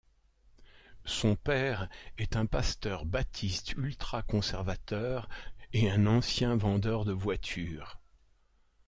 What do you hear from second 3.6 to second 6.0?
ultraconservateur et